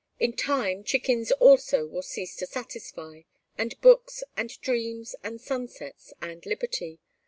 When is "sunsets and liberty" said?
5.39-6.99